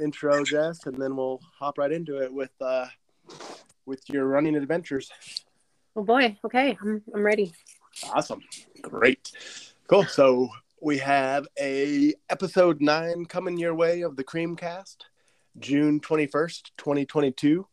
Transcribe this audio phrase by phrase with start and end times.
[0.00, 2.86] intro, Jess, and then we'll hop right into it with uh,
[3.86, 5.10] with your running adventures.
[5.96, 6.36] Oh boy.
[6.44, 7.52] Okay, I'm I'm ready.
[8.12, 8.40] Awesome,
[8.82, 9.30] great,
[9.88, 10.04] cool.
[10.04, 10.48] So
[10.80, 14.96] we have a episode nine coming your way of the Creamcast,
[15.58, 17.66] June twenty first, twenty twenty two.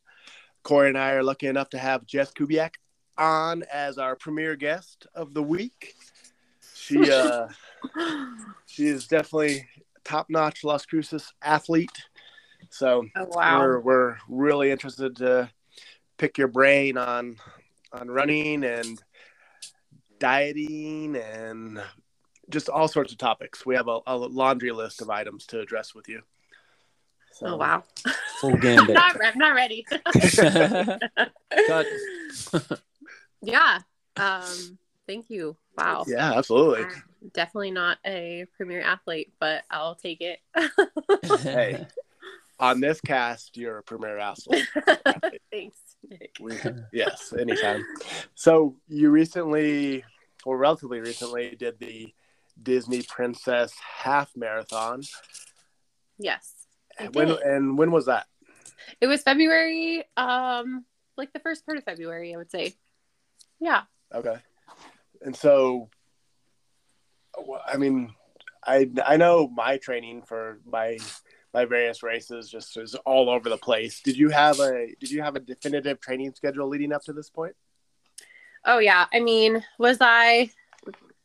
[0.64, 2.76] Corey and I are lucky enough to have Jess Kubiak
[3.18, 5.96] on as our premier guest of the week.
[6.76, 7.48] She uh,
[8.66, 9.68] she is definitely
[10.04, 12.06] top notch Las Cruces athlete.
[12.72, 13.60] So Oh wow.
[13.60, 15.50] we're we're really interested to
[16.18, 17.38] pick your brain on
[17.92, 19.02] on running and
[20.20, 21.82] dieting and
[22.50, 23.66] just all sorts of topics.
[23.66, 26.22] We have a, a laundry list of items to address with you.
[27.34, 27.84] So, Oh wow.
[28.40, 28.96] Full gambit.
[28.96, 29.86] not, I'm not ready.
[33.44, 33.80] Yeah.
[34.18, 34.78] Um.
[35.08, 35.58] Thank you.
[35.76, 36.06] Wow.
[36.08, 36.84] Yeah, absolutely.
[36.84, 40.40] I'm definitely not a premier athlete, but I'll take it.
[41.24, 41.88] Hey.
[42.62, 44.68] On this cast, you're a premier athlete.
[45.52, 46.36] Thanks, Nick.
[46.40, 46.58] We,
[46.94, 47.84] yes, anytime.
[48.36, 50.04] So you recently,
[50.46, 52.14] or relatively recently, did the
[52.62, 55.02] Disney Princess Half Marathon.
[56.18, 56.54] Yes.
[57.14, 58.28] When and when was that?
[59.00, 60.86] It was February, um,
[61.18, 62.76] like the first part of February, I would say.
[63.60, 63.84] Yeah.
[64.14, 64.36] Okay.
[65.22, 65.90] And so,
[67.66, 68.14] I mean,
[68.64, 70.98] I I know my training for my
[71.54, 74.02] my various races just was all over the place.
[74.02, 77.30] Did you have a Did you have a definitive training schedule leading up to this
[77.30, 77.56] point?
[78.66, 79.06] Oh yeah.
[79.14, 80.52] I mean, was I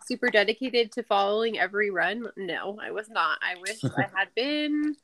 [0.07, 2.27] super dedicated to following every run?
[2.37, 3.39] No, I was not.
[3.43, 4.97] I wish I had been.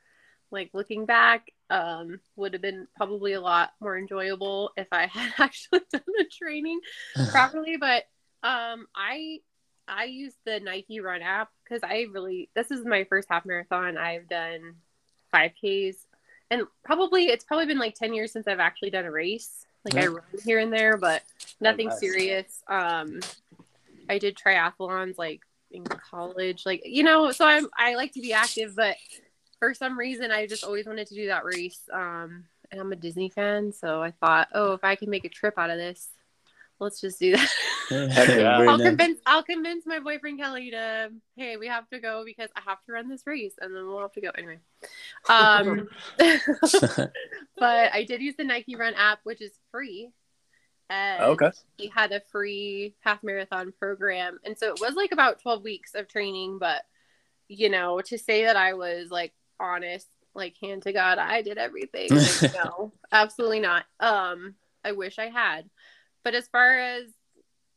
[0.50, 5.32] Like looking back, um, would have been probably a lot more enjoyable if I had
[5.38, 6.78] actually done the training
[7.30, 7.78] properly.
[7.78, 8.04] But
[8.42, 9.38] um, I
[9.88, 13.96] I use the Nike Run app because I really this is my first half marathon.
[13.96, 14.74] I've done
[15.32, 16.06] five Ks,
[16.50, 19.66] and probably it's probably been like ten years since I've actually done a race.
[19.84, 21.22] Like I run here and there, but
[21.60, 21.98] nothing nice.
[21.98, 22.62] serious.
[22.68, 23.20] Um,
[24.08, 25.40] I did triathlons like
[25.72, 27.32] in college, like you know.
[27.32, 28.96] So I'm I like to be active, but
[29.58, 31.80] for some reason I just always wanted to do that race.
[31.92, 35.28] Um, and I'm a Disney fan, so I thought, oh, if I can make a
[35.28, 36.08] trip out of this,
[36.78, 37.50] let's just do that.
[38.10, 38.58] Heck yeah.
[38.58, 42.60] I'll convince I'll convince my boyfriend Kelly to hey we have to go because I
[42.66, 44.58] have to run this race and then we'll have to go anyway.
[45.28, 45.88] Um,
[47.58, 50.10] but I did use the Nike Run app which is free.
[50.90, 51.50] And Okay.
[51.78, 55.94] he had a free half marathon program and so it was like about 12 weeks
[55.94, 56.82] of training but
[57.48, 61.58] you know to say that I was like honest like hand to God I did
[61.58, 64.54] everything like, no absolutely not um
[64.84, 65.68] I wish I had
[66.24, 67.04] but as far as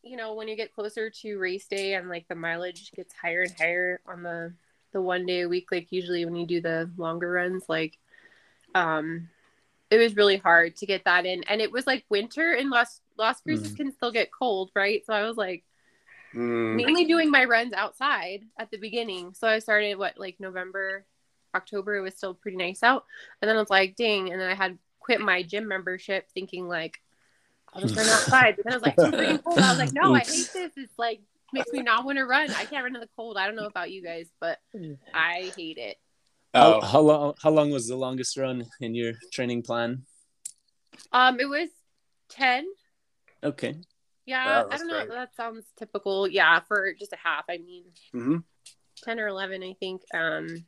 [0.06, 3.44] you know when you get closer to race day and like the mileage gets higher
[3.44, 4.54] and higher on the
[4.94, 7.98] the one day a week like usually when you do the longer runs like
[8.76, 9.30] um
[9.92, 11.44] it was really hard to get that in.
[11.46, 13.78] And it was like winter in Las Las Cruces Mm.
[13.78, 15.06] can still get cold right?
[15.06, 15.64] So I was like
[16.36, 19.34] Mm, mainly doing my runs outside at the beginning.
[19.34, 21.06] So I started what like November
[21.56, 23.06] October it was still pretty nice out.
[23.42, 24.32] And then I was like dang.
[24.32, 27.00] And then I had quit my gym membership thinking like
[27.75, 28.56] I'll just run outside.
[28.56, 29.59] But then I was like, too freaking cold.
[29.59, 30.72] I was like, no, I hate this.
[30.78, 31.22] It's like
[31.53, 32.50] makes me not want to run.
[32.52, 33.38] I can't run in the cold.
[33.38, 34.59] I don't know about you guys, but
[35.13, 35.97] I hate it.
[36.53, 37.34] How, oh, how long?
[37.41, 40.03] How long was the longest run in your training plan?
[41.12, 41.69] Um, it was
[42.30, 42.66] ten.
[43.44, 43.75] Okay.
[44.25, 44.94] Yeah, Wow, I don't know.
[45.06, 45.09] great.
[45.09, 46.28] That sounds typical.
[46.28, 47.44] Yeah, for just a half.
[47.50, 47.84] I mean,
[48.14, 48.44] mhm.
[49.03, 50.02] ten or eleven, I think.
[50.14, 50.66] Um,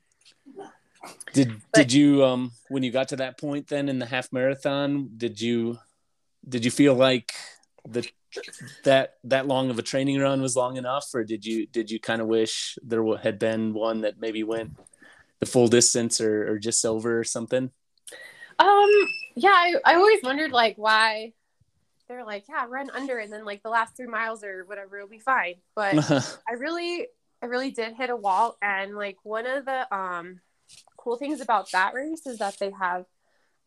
[1.33, 4.31] Did But- Did you um when you got to that point then in the half
[4.33, 5.09] marathon?
[5.17, 5.79] Did you
[6.47, 7.33] Did you feel like
[7.87, 8.07] the
[8.83, 11.99] that that long of a training run was long enough, or did you did you
[11.99, 14.77] kind of wish there had been one that maybe went
[15.39, 17.71] the full distance or, or just over or something?
[18.59, 18.89] um,
[19.35, 21.33] yeah, I, I always wondered like why
[22.07, 25.09] they're like, yeah, run under, and then like the last three miles or whatever, it'll
[25.09, 25.55] be fine.
[25.75, 25.95] But
[26.47, 27.07] I really,
[27.41, 28.57] I really did hit a wall.
[28.61, 30.39] And like one of the um,
[30.97, 33.05] cool things about that race is that they have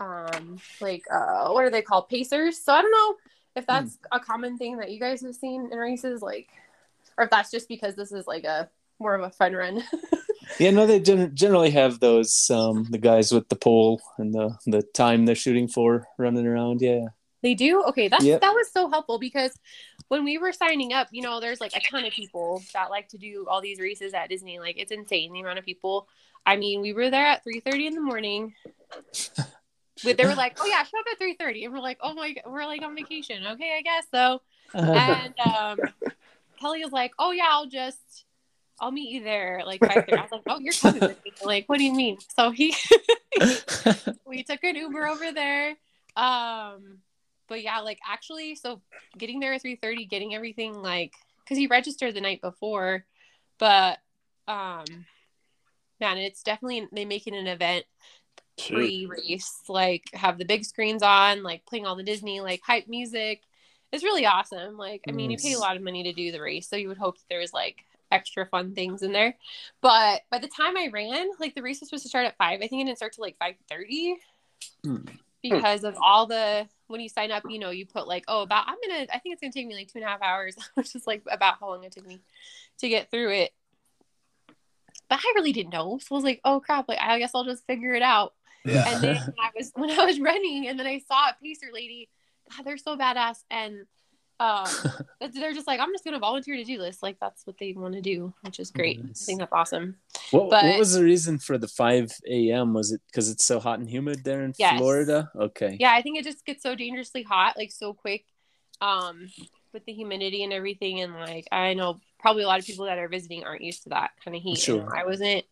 [0.00, 2.58] um, like uh, what are they called pacers.
[2.58, 3.16] So I don't know
[3.56, 6.48] if that's a common thing that you guys have seen in races, like,
[7.18, 8.68] or if that's just because this is like a
[8.98, 9.82] more of a fun run.
[10.58, 14.58] Yeah, no, they gen- generally have those um, the guys with the pole and the
[14.66, 16.82] the time they're shooting for running around.
[16.82, 17.06] Yeah,
[17.40, 17.82] They do?
[17.84, 18.40] Okay, that's Yep.
[18.40, 19.56] that was so helpful because
[20.08, 23.08] when we were signing up, you know, there's like a ton of people that like
[23.10, 24.58] to do all these races at Disney.
[24.58, 26.08] Like it's insane the amount of people.
[26.44, 28.52] I mean, we were there at 3:30 in the morning.
[30.02, 32.14] But they were like, "Oh yeah, show up at three 3:30." And we're like, "Oh
[32.14, 34.40] my god, we're like on vacation." Okay, I guess so.
[34.74, 35.78] And um
[36.60, 38.24] Kelly was like, "Oh yeah, I'll just
[38.80, 40.12] I'll meet you there like five thirty.
[40.12, 41.32] I was like, oh, you're coming with me.
[41.44, 42.16] Like, what do you mean?
[42.34, 42.74] So he,
[44.26, 45.76] we took an Uber over there.
[46.16, 46.98] Um,
[47.48, 48.80] but yeah, like actually, so
[49.18, 51.12] getting there at three thirty, getting everything like
[51.44, 53.04] because he registered the night before,
[53.58, 53.98] but
[54.48, 54.84] um,
[56.00, 57.84] man, it's definitely they make it an event
[58.68, 63.42] pre-race, like have the big screens on, like playing all the Disney like hype music.
[63.92, 64.76] It's really awesome.
[64.76, 66.88] Like, I mean, you pay a lot of money to do the race, so you
[66.88, 69.34] would hope that there was like extra fun things in there.
[69.80, 72.60] But by the time I ran, like the race was supposed to start at five.
[72.62, 74.16] I think it didn't start till like five thirty
[74.84, 74.98] Hmm.
[75.42, 78.66] because of all the when you sign up, you know, you put like, oh, about
[78.68, 80.94] I'm gonna I think it's gonna take me like two and a half hours, which
[80.94, 82.20] is like about how long it took me
[82.78, 83.52] to get through it.
[85.08, 85.98] But I really didn't know.
[85.98, 88.34] So I was like, oh crap, like I guess I'll just figure it out.
[88.64, 88.84] Yeah.
[88.94, 91.66] And then when I was when I was running and then I saw a pacer
[91.72, 92.08] lady,
[92.56, 93.38] God, they're so badass.
[93.50, 93.86] And
[94.38, 94.66] um
[95.32, 97.02] they're just like, I'm just gonna volunteer to do this.
[97.02, 99.04] Like that's what they want to do, which is great.
[99.04, 99.22] Nice.
[99.22, 99.96] I think that's awesome.
[100.30, 102.72] What, But- what was the reason for the 5 a.m.?
[102.74, 104.78] Was it because it's so hot and humid there in Yes.
[104.78, 105.30] Florida?
[105.36, 105.76] Okay.
[105.80, 108.24] Yeah, I think it just gets so dangerously hot, like so quick,
[108.80, 109.28] um,
[109.72, 111.00] with the humidity and everything.
[111.00, 113.90] And like I know probably a lot of people that are visiting aren't used to
[113.90, 114.58] that kind of heat.
[114.58, 114.94] Sure.
[114.96, 115.44] I wasn't.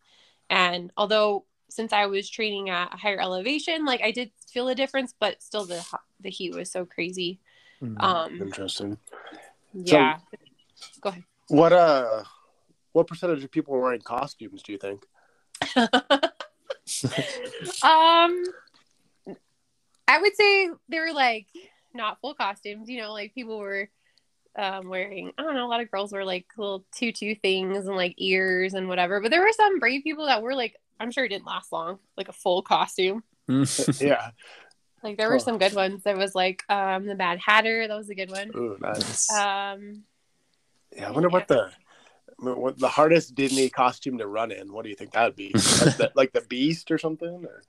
[0.50, 4.74] And although since I was training at a higher elevation, like I did feel a
[4.74, 5.84] difference, but still the
[6.20, 7.40] the heat was so crazy.
[7.82, 8.02] Mm.
[8.02, 8.98] Um, Interesting.
[9.72, 10.18] yeah.
[11.00, 11.24] Go ahead.
[11.48, 12.24] What uh,
[12.92, 14.62] what percentage of people were wearing costumes?
[14.62, 15.04] Do you think?
[17.82, 18.44] um,
[20.06, 21.46] I would say they were like
[21.94, 22.88] not full costumes.
[22.88, 23.88] You know, like people were
[24.56, 25.32] um, wearing.
[25.38, 25.66] I don't know.
[25.66, 29.20] A lot of girls were like little tutu things and like ears and whatever.
[29.20, 30.76] But there were some brave people that were like.
[31.00, 31.98] I'm sure it didn't last long.
[32.16, 33.22] Like a full costume.
[34.00, 34.30] Yeah.
[35.02, 35.44] Like there were Huh.
[35.44, 36.02] some good ones.
[36.02, 37.86] There was like um the Mad Hatter.
[37.86, 38.50] That was a good one.
[38.56, 39.30] Ooh, nice.
[39.32, 40.02] Um,
[40.96, 41.08] yeah.
[41.08, 41.70] I wonder what the
[42.40, 44.72] what the hardest Disney costume to run in.
[44.72, 45.52] What do you think that would be?
[45.54, 47.44] like, the, like the Beast or something?
[47.44, 47.62] Or?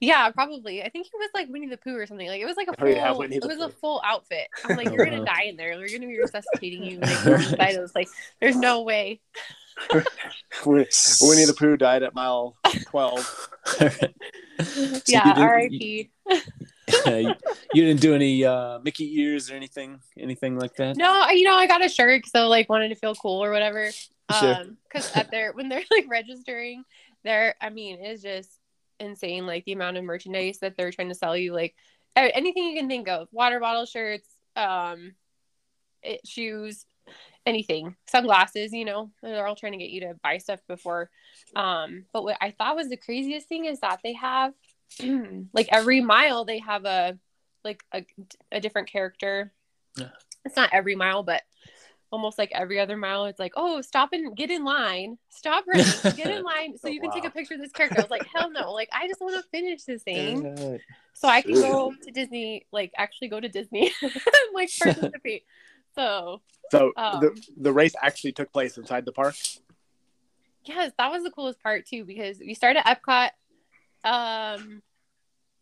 [0.00, 0.82] yeah, probably.
[0.82, 2.26] I think it was like Winnie the Pooh or something.
[2.28, 2.88] Like it was like a Oh, full.
[2.90, 4.48] yeah, it the was a full outfit.
[4.64, 5.76] I'm like, you're gonna die in there.
[5.78, 6.98] They're gonna be resuscitating you.
[6.98, 7.76] Like, inside.
[7.76, 8.08] I was like,
[8.40, 9.20] there's no way.
[10.64, 10.86] Winnie
[11.20, 12.56] Winnie the Pooh died at mile
[12.86, 13.48] twelve.
[14.62, 16.10] So yeah, you didn't- R.I.P.
[17.06, 17.34] you,
[17.74, 20.96] you didn't do any uh, Mickey ears or anything, anything like that.
[20.96, 23.50] No, you know, I got a shirt because I like wanted to feel cool or
[23.50, 23.90] whatever.
[24.40, 24.54] Sure.
[24.54, 26.84] Um, because at their when they're like registering,
[27.24, 28.50] they're I mean, it's just
[28.98, 29.44] insane.
[29.46, 31.74] Like the amount of merchandise that they're trying to sell you, like
[32.16, 35.12] anything you can think of, water bottle shirts, um,
[36.02, 36.86] it, shoes,
[37.46, 38.72] anything, sunglasses.
[38.72, 41.10] You know, they're all trying to get you to buy stuff before.
[41.54, 44.52] Um, but what I thought was the craziest thing is that they have
[45.52, 47.18] like every mile they have a
[47.64, 48.04] like a,
[48.52, 49.52] a different character.
[49.96, 50.08] Yeah.
[50.44, 51.42] It's not every mile, but
[52.14, 55.86] almost like every other mile, it's like, oh, stop and get in line, stop running,
[56.16, 57.98] get in line, so Oh, you can take a picture of this character.
[57.98, 60.78] I was like, hell no, like I just want to finish this thing Uh,
[61.12, 64.12] so I can go to Disney, like actually go to Disney, and,
[64.54, 65.44] like participate.
[65.94, 69.34] So So Um, the the race actually took place inside the park.
[70.64, 73.30] yes, that was the coolest part too because we start at Epcot,
[74.04, 74.82] um,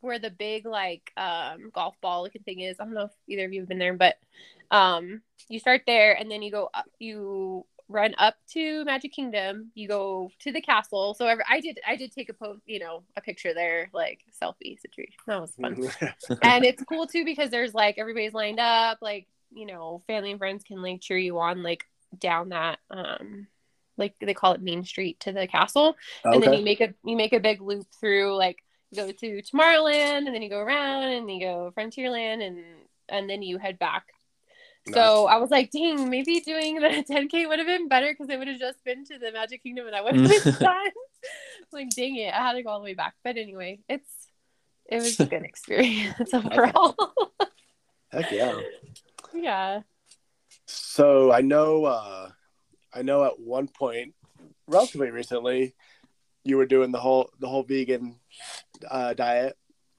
[0.00, 2.78] where the big like um golf ball looking thing is.
[2.80, 4.16] I don't know if either of you have been there, but
[4.70, 9.70] um, you start there and then you go up, you run up to Magic Kingdom.
[9.74, 11.14] You go to the castle.
[11.14, 14.80] So I did I did take a post, you know, a picture there, like selfie
[14.80, 15.14] situation.
[15.26, 15.76] That was fun.
[16.42, 20.38] and it's cool too because there's like everybody's lined up like you know family and
[20.38, 21.84] friends can like cheer you on like
[22.18, 23.46] down that um
[23.96, 27.16] like they call it main street to the castle and then you make a you
[27.16, 28.58] make a big loop through like
[28.90, 32.64] you go to tomorrowland and then you go around and you go frontierland and
[33.08, 34.04] and then you head back
[34.90, 38.38] so I was like, dang, maybe doing the 10K would have been better because it
[38.38, 40.90] would have just been to the Magic Kingdom and I would have been done.
[41.72, 43.14] like, dang it, I had to go all the way back.
[43.22, 44.10] But anyway, it's
[44.88, 46.96] it was a good experience overall.
[48.10, 48.58] Heck yeah.
[49.34, 49.80] Yeah.
[50.66, 52.30] So I know, uh,
[52.92, 54.14] I know at one point,
[54.66, 55.74] relatively recently,
[56.44, 58.18] you were doing the whole the whole vegan
[58.90, 59.56] uh, diet,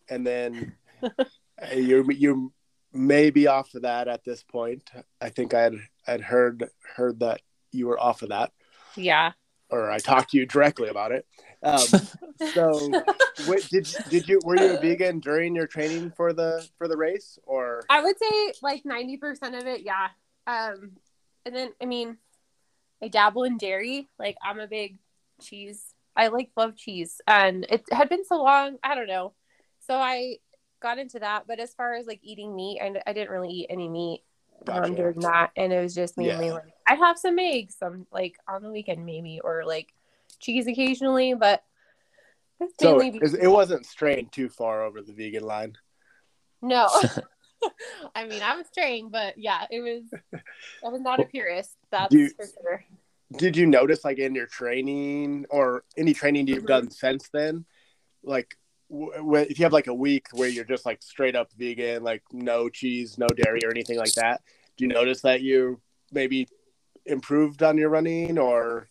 [0.10, 0.76] and then
[1.76, 2.54] you you
[2.92, 4.90] may be off of that at this point.
[5.22, 5.76] I think I had
[6.06, 8.52] had heard heard that you were off of that,
[8.96, 9.32] Yeah.
[9.70, 11.26] Or I talked to you directly about it.
[11.64, 11.80] Um,
[12.54, 12.90] so,
[13.46, 16.98] what, did did you were you a vegan during your training for the for the
[16.98, 20.10] race, or I would say like 90% of it, yeah.
[20.46, 20.98] Um,
[21.46, 22.18] and then, I mean,
[23.02, 24.10] I dabble in dairy.
[24.18, 24.98] Like, I'm a big
[25.42, 25.84] cheese.
[26.16, 27.20] I like love cheese.
[27.28, 28.78] And it had been so long.
[28.84, 29.34] I don't know.
[29.82, 30.38] So I
[30.82, 31.44] got into that.
[31.48, 34.24] But as far as like eating meat, I, I didn't really eat any meat
[34.68, 34.96] um, Gotcha.
[34.96, 36.54] during that, and it was just mainly Yeah.
[36.54, 39.94] like I'd have some eggs, some like on the weekend maybe, or like
[40.40, 41.64] cheese occasionally, but
[42.80, 45.78] So mainly it, wasn't straying too far over the vegan line.
[46.62, 46.88] no.
[48.16, 50.04] I mean, I was straying, but yeah, it was.
[50.86, 51.78] I was not a purist.
[51.92, 52.84] That's you- for sure.
[53.38, 56.68] Did you notice, like in your training or any training you've Mhm.
[56.68, 57.66] done since then,
[58.24, 58.58] like
[58.94, 62.70] if you have like a week where you're just like straight up vegan, like no
[62.70, 64.42] cheese, no dairy, or anything like that?
[64.78, 65.82] Do you notice that you
[66.12, 66.48] maybe
[67.06, 68.88] improved on your running or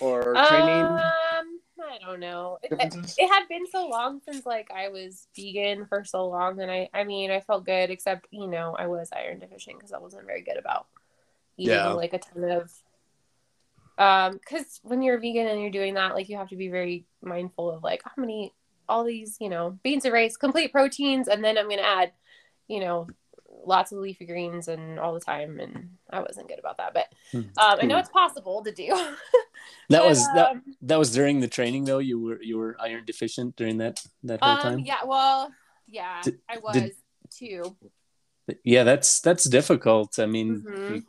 [0.00, 2.58] or training Um, I don't know.
[2.62, 2.72] It,
[3.18, 6.88] it, had been so long since like I was vegan for so long, and I,
[6.92, 10.26] I mean, I felt good, except you know, I was iron deficient because I wasn't
[10.26, 10.86] very good about
[11.56, 11.88] eating Yeah.
[11.88, 12.72] like a ton of.
[13.98, 17.04] Um, because when you're vegan and you're doing that, like you have to be very
[17.20, 18.52] mindful of like how many
[18.88, 22.12] all these, you know, beans and rice, complete proteins, and then I'm gonna add,
[22.68, 23.06] you know,
[23.64, 27.06] lots of leafy greens and all the time, and I wasn't good about that, but
[27.32, 27.38] Hmm.
[27.58, 28.88] um, I know it's possible to do.
[29.90, 31.98] That But, was that um, that was during the training though.
[31.98, 34.78] You were you were iron deficient during that that whole Um, time.
[34.80, 35.50] yeah, well,
[35.86, 36.96] yeah, Did- I was did-
[37.30, 37.76] too.
[38.64, 40.18] Yeah, that's that's difficult.
[40.18, 41.04] I mean, Mhm.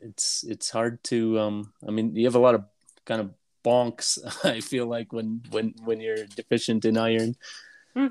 [0.00, 1.38] it's it's hard to.
[1.38, 2.64] Um, I mean, you have a lot of
[3.04, 4.18] kind of bonks.
[4.44, 7.36] I feel like when when when you're deficient in iron,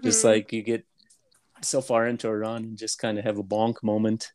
[0.04, 0.30] just Mhm.
[0.30, 0.86] like you get
[1.62, 4.32] so far into a run and just kind of have a bonk moment.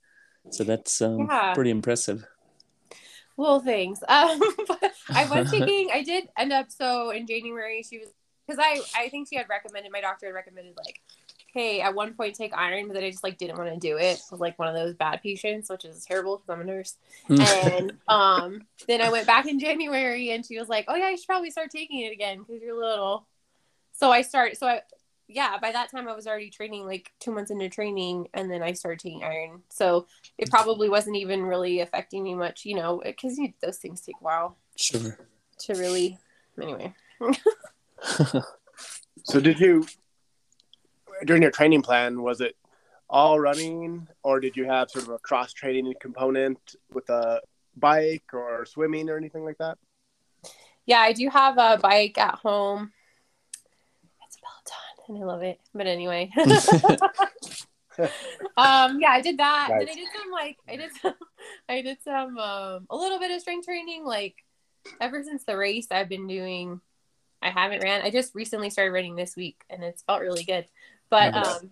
[0.50, 1.54] So that's um, Yeah.
[1.54, 2.26] pretty impressive.
[3.37, 4.00] Well, thanks.
[4.09, 4.40] Um,
[5.14, 5.90] I was taking.
[5.92, 6.71] I did end up.
[6.71, 8.09] So in January, she was
[8.47, 9.90] because I I think she had recommended.
[9.92, 11.00] My doctor had recommended like,
[11.55, 13.97] hey, at one point take iron, but then I just like didn't want to do
[13.97, 14.21] it.
[14.21, 16.97] I was like one of those bad patients, which is terrible because I'm a nurse.
[17.29, 21.17] And um, then I went back in January, and she was like, oh yeah, you
[21.17, 23.27] should probably start taking it again because you're little.
[23.93, 24.59] So I started.
[24.59, 24.83] So I.
[25.27, 28.63] Yeah, by that time I was already training like two months into training, and then
[28.63, 29.63] I started taking iron.
[29.71, 30.07] So
[30.37, 34.23] it probably wasn't even really affecting me much, you know, because those things take a
[34.23, 35.19] while sure.
[35.61, 36.19] to really.
[36.61, 36.95] Anyway,
[39.25, 39.87] So did you
[41.25, 42.57] during your training plan was it
[43.09, 47.40] all running or did you have sort of a cross training component with a
[47.76, 49.78] bike or swimming or anything like that?
[50.87, 52.93] yeah, I do have a bike at home.
[54.26, 54.76] It's a Peloton,
[55.09, 55.59] and I love it.
[55.75, 56.31] But anyway,
[58.57, 59.69] um, yeah, I did that.
[59.71, 59.95] Then I Nice.
[59.95, 61.14] did some like I did some,
[61.69, 64.04] I did some um a little bit of strength training.
[64.04, 64.37] Like
[65.00, 66.81] ever since the race, I've been doing.
[67.40, 68.02] I haven't ran.
[68.02, 70.66] I just recently started running this week, and it's felt really good.
[71.14, 71.71] But um,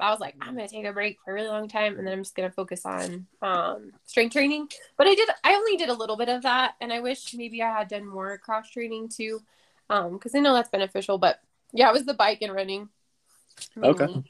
[0.00, 2.12] I was like, I'm gonna take a break for a really long time, and then
[2.12, 4.68] I'm just gonna focus on um strength training.
[4.96, 5.28] But I did.
[5.44, 8.04] I only did a little bit of that, and I wish maybe I had done
[8.04, 9.42] more cross training too,
[9.90, 11.18] um, because I know that's beneficial.
[11.18, 11.40] But
[11.72, 12.88] yeah, it was the bike and running.
[13.80, 14.24] Okay.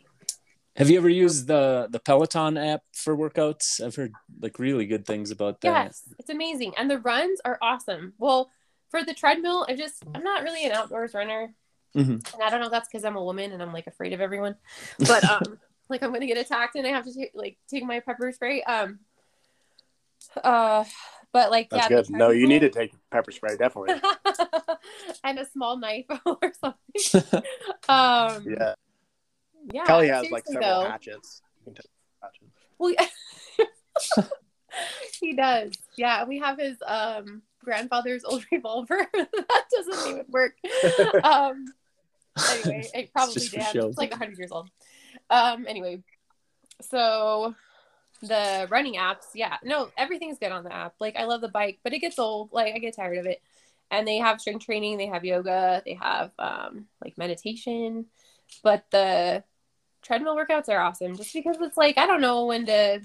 [0.76, 3.82] Have you ever used the the Peloton app for workouts?
[3.82, 4.12] I've heard
[4.42, 5.84] like really good things about that.
[5.86, 8.12] Yes, it's amazing, and the runs are awesome.
[8.18, 8.50] Well,
[8.90, 11.54] for the treadmill, I just I'm not really an outdoors runner,
[11.94, 12.32] Mhm.
[12.34, 14.20] and I don't know if that's because I'm a woman and I'm like afraid of
[14.20, 14.56] everyone,
[14.98, 18.00] but um, like I'm gonna get attacked and I have to take like take my
[18.00, 18.62] pepper spray.
[18.62, 19.00] Um,
[20.42, 20.84] uh,
[21.32, 22.10] but like That's yeah, good.
[22.10, 24.00] No, you need to take pepper spray, definitely.
[25.24, 27.40] and a small knife or something.
[27.88, 28.74] Um, Yeah.
[29.72, 29.84] yeah.
[29.84, 30.88] Kelly has like several though.
[30.88, 31.42] hatchets.
[31.58, 31.90] You can take
[32.22, 32.52] hatchets.
[32.78, 34.24] Well, yeah.
[35.20, 35.72] he does.
[35.96, 39.06] Yeah, we have his um grandfather's old revolver.
[39.12, 40.54] that doesn't even work.
[41.24, 41.66] Um
[42.50, 43.62] anyway, it probably did.
[43.74, 44.70] It's like 100 years old.
[45.28, 46.02] Um anyway,
[46.80, 47.54] so
[48.22, 49.56] the running apps, yeah.
[49.62, 50.94] No, everything's good on the app.
[51.00, 52.50] Like I love the bike, but it gets old.
[52.52, 53.42] Like I get tired of it.
[53.90, 58.06] And they have strength training, they have yoga, they have um like meditation,
[58.62, 59.42] but the
[60.02, 63.00] treadmill workouts are awesome just because it's like I don't know when to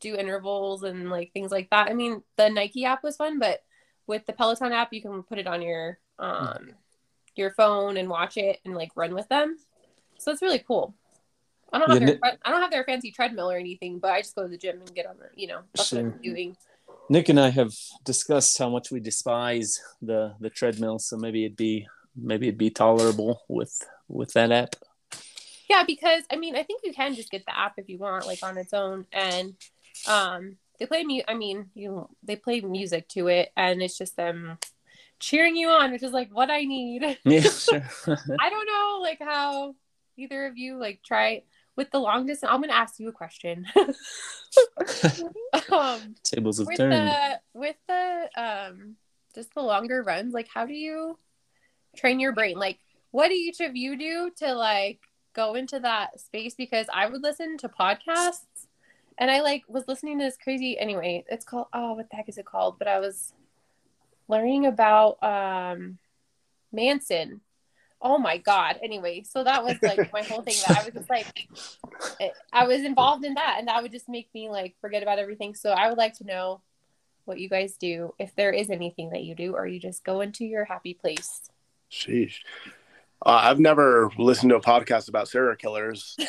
[0.00, 1.88] do intervals and like things like that.
[1.88, 3.60] I mean, the Nike app was fun, but
[4.06, 6.74] with the Peloton app, you can put it on your um
[7.36, 9.56] your phone and watch it and like run with them.
[10.18, 10.94] So it's really cool.
[11.72, 14.20] I don't have Yeah, their I don't have their fancy treadmill or anything, but I
[14.20, 16.56] just go to the gym and get on the you know that's what I'm doing.
[17.08, 17.72] Nick and I have
[18.04, 22.70] discussed how much we despise the the treadmill, so maybe it'd be maybe it'd be
[22.70, 23.74] tolerable with
[24.08, 24.76] with that app.
[25.68, 28.26] Yeah, because I mean, I think you can just get the app if you want,
[28.26, 29.54] like on its own, and
[30.06, 31.20] um, they play mu.
[31.26, 34.58] I mean, you they play music to it, and it's just them
[35.22, 37.18] cheering you on, which is like what I need.
[37.24, 37.88] Yeah, sure.
[38.40, 39.74] I don't know, like how
[40.18, 41.42] either of you like try
[41.76, 42.50] with the long distance.
[42.52, 43.66] I'm gonna ask you a question.
[45.72, 46.92] um, Tables have with turned.
[46.92, 48.96] the with the um,
[49.34, 51.18] just the longer runs, like how do you
[51.96, 52.58] train your brain?
[52.58, 52.78] Like,
[53.12, 55.00] what do each of you do to like
[55.34, 56.54] go into that space?
[56.54, 58.66] Because I would listen to podcasts
[59.18, 61.24] and I like was listening to this crazy anyway.
[61.28, 62.78] It's called oh, what the heck is it called?
[62.78, 63.32] But I was
[64.28, 65.98] learning about um
[66.72, 67.40] Manson.
[68.00, 68.78] Oh my god.
[68.82, 71.48] Anyway, so that was like my whole thing that I was just like
[72.52, 75.54] I was involved in that and that would just make me like forget about everything.
[75.54, 76.62] So I would like to know
[77.24, 80.20] what you guys do if there is anything that you do or you just go
[80.20, 81.48] into your happy place.
[81.90, 82.40] Sheesh.
[83.24, 86.16] Uh, I've never listened to a podcast about serial killers.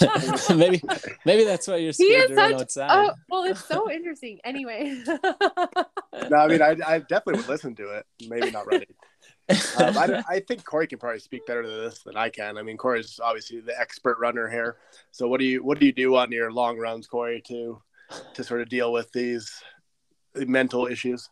[0.54, 0.82] maybe,
[1.24, 2.90] maybe that's why you're scared to run outside.
[2.90, 4.40] Oh, well, it's so interesting.
[4.44, 5.02] Anyway.
[5.06, 8.06] no, I mean, I, I definitely would listen to it.
[8.28, 8.88] Maybe not ready.
[9.48, 12.58] Um, I, I think Corey can probably speak better to this than I can.
[12.58, 14.78] I mean, Corey's obviously the expert runner here.
[15.12, 17.80] So, what do you what do you do on your long runs, Corey, to
[18.34, 19.62] to sort of deal with these
[20.34, 21.28] mental issues?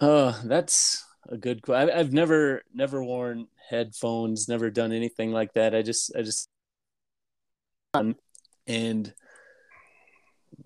[0.00, 1.90] Oh, that's a good question.
[1.90, 5.74] I've never never worn headphones, never done anything like that.
[5.74, 6.48] I just I just
[7.94, 8.16] um,
[8.66, 9.14] and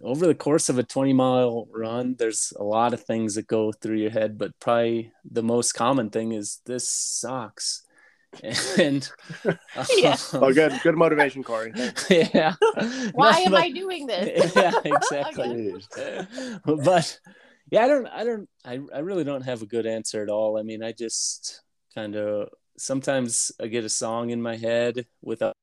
[0.02, 3.72] over the course of a 20 mile run, there's a lot of things that go
[3.72, 7.82] through your head, but probably the most common thing is this sucks.
[8.78, 9.08] And
[9.96, 10.16] yeah.
[10.32, 11.72] Um, oh, good, good motivation, Corey.
[12.10, 12.54] Yeah.
[13.12, 14.56] Why no, am but, I doing this?
[14.56, 15.76] yeah, exactly.
[16.64, 17.20] but
[17.70, 20.58] yeah, I don't, I don't, I, I really don't have a good answer at all.
[20.58, 21.62] I mean, I just
[21.94, 25.54] kind of sometimes I get a song in my head without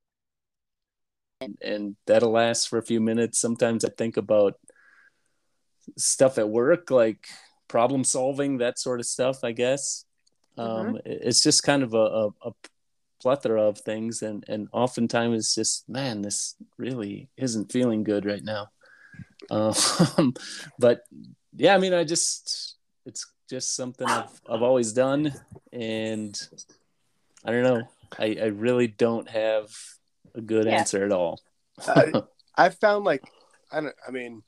[1.62, 3.40] and that'll last for a few minutes.
[3.40, 4.56] Sometimes I think about
[5.98, 7.28] stuff at work, like
[7.68, 9.44] problem solving, that sort of stuff.
[9.44, 10.06] I guess
[10.58, 10.90] mm-hmm.
[10.90, 12.52] um, it's just kind of a, a, a,
[13.22, 18.44] plethora of things, and and oftentimes it's just, man, this really isn't feeling good right
[18.44, 18.70] now.
[19.52, 20.34] Um,
[20.80, 21.02] but
[21.56, 25.34] yeah, I mean, I just it's just something I've I've always done,
[25.72, 26.36] and
[27.46, 27.88] I don't know.
[28.18, 29.70] I, I really don't have
[30.36, 30.74] a good yeah.
[30.74, 31.42] answer at all.
[31.88, 32.24] I,
[32.56, 33.24] I've found like
[33.72, 33.96] I don't.
[34.08, 34.44] I mean,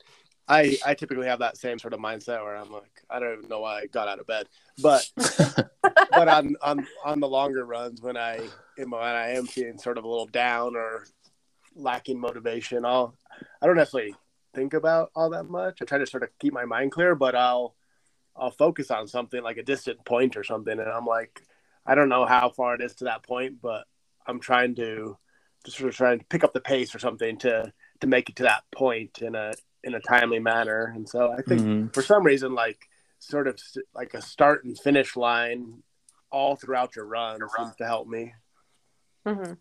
[0.48, 3.48] I I typically have that same sort of mindset where I'm like, I don't even
[3.48, 4.46] know why I got out of bed,
[4.82, 8.40] but but on on on the longer runs when I
[8.76, 11.06] when I am feeling sort of a little down or
[11.74, 13.16] lacking motivation, I'll
[13.60, 14.14] I don't necessarily
[14.54, 15.80] think about all that much.
[15.80, 17.74] I try to sort of keep my mind clear, but I'll
[18.36, 21.42] I'll focus on something like a distant point or something, and I'm like,
[21.86, 23.84] I don't know how far it is to that point, but
[24.26, 25.18] I'm trying to
[25.64, 28.36] just sort of trying to pick up the pace or something to to make it
[28.36, 30.92] to that point in a in a timely manner.
[30.94, 31.86] And so I think mm-hmm.
[31.88, 33.58] for some reason, like sort of
[33.94, 35.82] like a start and finish line
[36.30, 38.34] all throughout your run seems to help me.
[39.26, 39.52] Mm-hmm.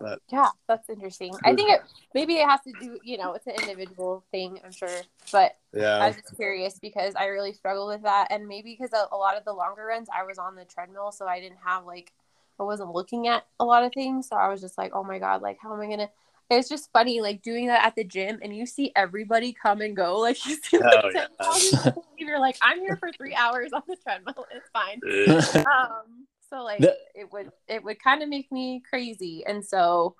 [0.00, 1.34] But yeah, that's interesting.
[1.44, 1.82] I think it
[2.14, 4.88] maybe it has to do, you know, it's an individual thing, I'm sure.
[5.30, 8.94] But yeah, I was just curious because I really struggle with that, and maybe because
[8.94, 11.58] a, a lot of the longer runs I was on the treadmill, so I didn't
[11.64, 12.12] have like
[12.60, 14.28] I wasn't looking at a lot of things.
[14.28, 16.10] So I was just like, oh my God, like, how am I going to?
[16.50, 19.96] It's just funny, like doing that at the gym and you see everybody come and
[19.96, 20.18] go.
[20.20, 21.92] Like, you see, like, oh, yeah.
[22.18, 24.46] you're like, I'm here for three hours on the treadmill.
[24.50, 25.00] It's fine.
[25.66, 26.19] um,
[26.50, 29.44] so like, the- it would, it would kind of make me crazy.
[29.46, 30.16] And so,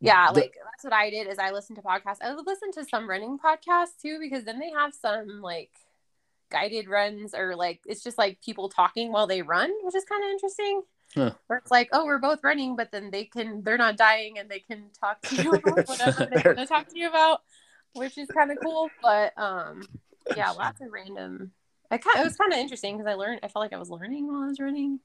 [0.00, 2.18] yeah, like that's what I did is I listened to podcasts.
[2.20, 5.70] I would listen to some running podcasts too, because then they have some like
[6.50, 10.22] guided runs or like, it's just like people talking while they run, which is kind
[10.24, 10.82] of interesting.
[11.14, 11.30] Huh.
[11.46, 14.50] Where it's like, oh, we're both running, but then they can, they're not dying and
[14.50, 17.40] they can talk to you about whatever they want to talk to you about,
[17.94, 18.90] which is kind of cool.
[19.02, 19.82] But um,
[20.36, 21.52] yeah, lots of random.
[21.90, 23.40] I kind, it was kind of interesting because I learned.
[23.42, 25.00] I felt like I was learning while I was running.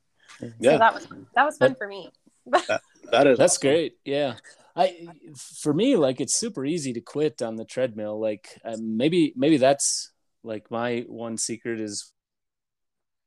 [0.59, 2.11] Yeah, so that was that was fun that, for me.
[2.47, 3.69] that, that is that's awesome.
[3.69, 3.97] great.
[4.05, 4.35] Yeah,
[4.75, 8.19] I for me like it's super easy to quit on the treadmill.
[8.19, 10.11] Like uh, maybe maybe that's
[10.43, 12.11] like my one secret is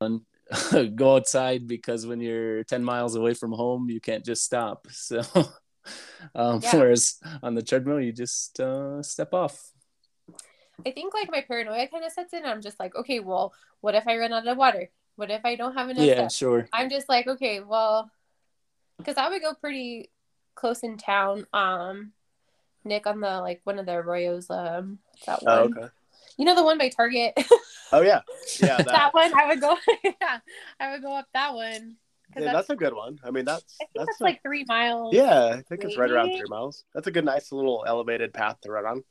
[0.95, 5.21] go outside because when you're 10 miles away from home you can't just stop so
[6.35, 6.75] um, yeah.
[6.75, 9.71] whereas on the treadmill you just uh, step off
[10.85, 13.95] i think like my paranoia kind of sets in i'm just like okay well what
[13.95, 16.89] if i run out of water what if i don't have enough yeah sure i'm
[16.89, 18.09] just like okay well
[18.97, 20.09] because i would go pretty
[20.55, 22.11] close in town um
[22.83, 25.93] nick on the like one of the arroyos um that oh, one oh, okay.
[26.37, 27.33] you know the one by target
[27.91, 28.21] Oh yeah,
[28.61, 28.77] yeah.
[28.77, 29.77] That, that one I would go.
[30.03, 30.39] yeah,
[30.79, 31.95] I would go up that one.
[32.35, 33.19] Yeah, that's, that's, a good one.
[33.23, 35.13] I mean, that's that's, that's a, like three miles.
[35.13, 35.85] Yeah, I think maybe?
[35.85, 36.83] it's right around three miles.
[36.93, 39.03] That's a good, nice little elevated path to run on.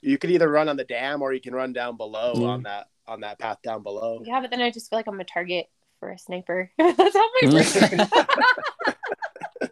[0.00, 2.46] You could either run on the dam or you can run down below mm.
[2.46, 4.22] on that on that path down below.
[4.24, 5.66] Yeah, but then I just feel like I'm a target
[6.00, 6.70] for a sniper.
[6.78, 7.88] that's how my mm.
[7.88, 8.08] brain.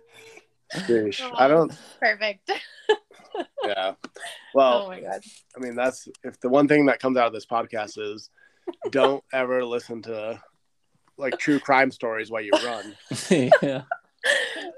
[0.74, 1.78] I oh, don't.
[2.00, 2.50] Perfect
[3.64, 3.92] yeah.
[4.54, 5.20] Well, oh my god.
[5.56, 8.30] I mean, that's if the one thing that comes out of this podcast is
[8.90, 10.40] don't ever listen to
[11.18, 12.96] like true crime stories while you run.
[13.30, 13.82] yeah.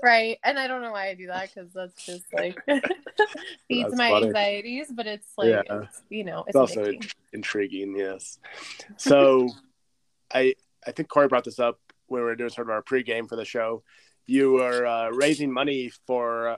[0.05, 0.39] Right.
[0.45, 2.59] And I don't know why I do that because that's just like
[3.69, 4.27] feeds That's my funny.
[4.27, 5.63] anxieties, but it's like, Yeah.
[5.83, 7.13] it's, you know, it's, It's also addicting.
[7.33, 7.97] intriguing.
[7.97, 8.39] Yes.
[8.97, 9.49] So,
[10.33, 10.55] I
[10.87, 13.37] I think Corey brought this up when we were doing sort of our pregame for
[13.37, 13.83] the show.
[14.27, 16.57] You were uh, raising money for uh,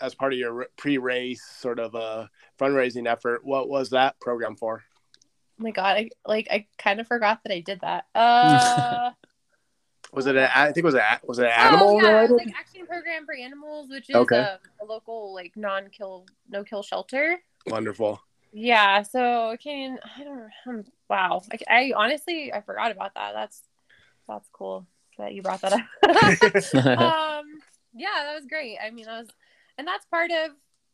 [0.00, 2.28] as part of your pre-race sort of a
[2.58, 3.44] fundraising effort.
[3.44, 4.82] What was that program for?
[5.60, 5.96] Oh my God.
[5.96, 8.04] I like, I kind of forgot that I did that.
[8.14, 9.10] Uh,
[10.12, 10.36] Was it?
[10.36, 12.46] A, I think it was a was it an animal oh, yeah, it was related?
[12.48, 14.36] like action program for animals, which is Okay.
[14.36, 17.38] a, a local like non-kill, no-kill shelter.
[17.66, 18.20] Wonderful.
[18.52, 20.00] Yeah, so I can't.
[20.16, 20.50] I don't.
[20.66, 21.42] Um, wow.
[21.52, 23.32] I, I honestly I forgot about that.
[23.34, 23.62] That's
[24.26, 24.86] that's cool
[25.18, 25.80] that you brought that up.
[26.84, 27.46] um,
[27.94, 28.78] yeah, that was great.
[28.82, 29.28] I mean, that was,
[29.76, 30.50] and that's part of.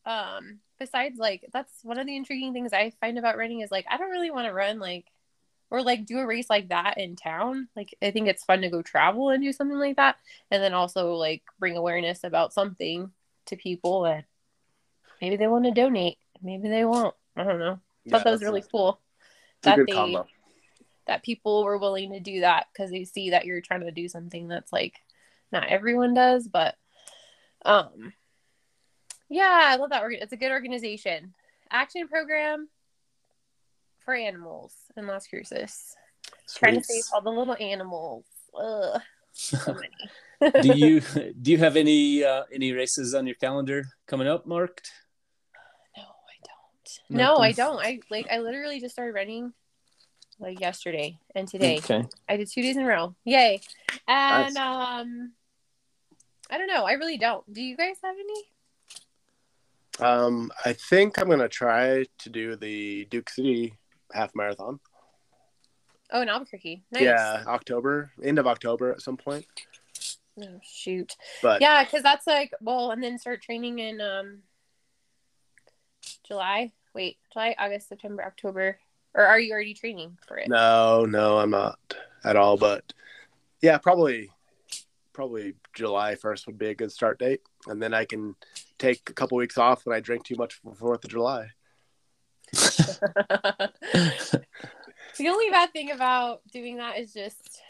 [0.07, 3.87] Um, besides, like that's one of the intriguing things I find about running is like
[3.89, 5.07] I don't really want to run like,
[5.75, 7.67] or like do a race like that in town.
[7.75, 10.17] Like I think it's fun to go travel and do something like that,
[10.53, 13.11] and then also like bring awareness about something
[13.47, 14.25] to people that
[15.21, 17.15] maybe they want to donate, maybe they won't.
[17.37, 19.01] I don't know Yeah, thought that was really cool
[19.63, 20.29] that they combo.
[21.07, 24.07] that people were willing to do that because they see that you're trying to do
[24.09, 24.95] something that's like
[25.51, 26.77] not everyone does but
[27.65, 28.13] um
[29.29, 31.35] yeah i love that it's a good organization
[31.71, 32.69] action program
[34.05, 35.95] for animals in las cruces
[36.55, 38.25] trying to save all the little animals
[38.59, 39.01] Ugh,
[39.33, 39.75] so
[40.41, 40.63] many.
[40.63, 41.01] do you
[41.43, 44.91] do you have any uh, any races on your calendar coming up marked?
[45.97, 49.53] no i don't no i don't i like i literally just started running
[50.39, 52.05] like yesterday and today Okay.
[52.29, 53.15] I did two days in a row.
[53.25, 53.61] Yay.
[54.09, 54.57] And Nice.
[54.57, 55.33] um
[56.51, 56.85] I don't know.
[56.85, 57.51] I really don't.
[57.53, 58.43] Do you guys have any?
[60.07, 63.75] Um, I think I'm gonna try to do the Duke City
[64.15, 64.81] half marathon.
[66.11, 66.85] Oh, in Albuquerque.
[66.93, 67.03] Nice.
[67.03, 69.47] Yeah, October, end of October at some point.
[70.41, 71.17] Oh, shoot.
[71.43, 74.39] But Yeah, because that's like well, and then start training in um
[76.27, 76.73] July.
[76.95, 78.79] Wait, July, August, September, October.
[79.15, 80.49] Or are you already training for it?
[80.49, 81.79] no, no, I'm not
[82.25, 82.57] at all.
[82.57, 82.93] But
[83.63, 84.31] yeah, probably,
[85.13, 88.35] probably July first would be a good start date, and then I can
[88.79, 91.51] take a couple weeks off when I drink too much for Fourth of July.
[95.19, 97.61] the only bad thing about doing that is just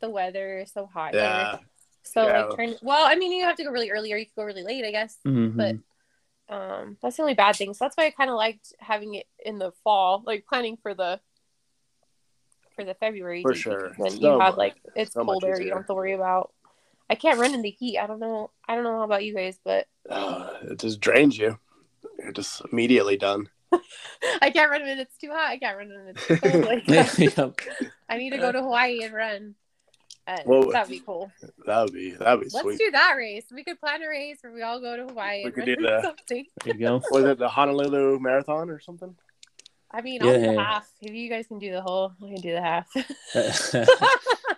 [0.00, 1.12] the weather is so hot.
[1.12, 1.22] here.
[1.22, 1.58] Yeah,
[2.02, 2.42] So Yeah.
[2.46, 4.44] like trying well, I mean you have to go really early or you could go
[4.44, 5.16] really late, I guess.
[5.26, 5.56] Mhm.
[5.56, 7.72] But um that's the only bad thing.
[7.74, 11.20] So that's why I kinda liked having it in the fall, like planning for the
[12.74, 13.88] for the February For sure.
[13.90, 16.52] because Then So you have like it's so colder, you don't have to worry about
[17.08, 17.98] I can't run in the heat.
[17.98, 21.38] I don't know I don't know how about you guys, but uh, it just drains
[21.38, 21.58] you.
[22.18, 23.48] You're just immediately done.
[24.42, 25.48] I can't run when it's too hot.
[25.50, 26.64] I can't run when it's too cold.
[26.88, 27.60] Like, Yep.
[28.08, 29.54] I need to go to Hawaii and run.
[30.28, 31.30] And Well, that'd be cool.
[31.66, 32.78] That would be that would be Let's sweet.
[32.78, 33.44] do that race.
[33.52, 35.76] We could plan a race where we all go to Hawaii We and could run
[35.78, 36.02] do that.
[36.02, 36.46] something.
[36.64, 37.02] There you go.
[37.10, 39.14] Was it the Honolulu Marathon or something?
[39.90, 40.62] I mean, I'll do the Yeah.
[40.64, 40.88] half.
[41.00, 42.88] If you guys can do the whole, I can do the half.